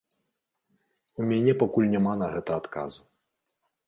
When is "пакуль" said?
1.63-1.89